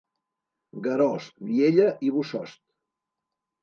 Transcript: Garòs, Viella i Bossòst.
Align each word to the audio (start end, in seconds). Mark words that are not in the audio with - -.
Garòs, 0.87 1.29
Viella 1.51 1.89
i 2.09 2.13
Bossòst. 2.19 2.63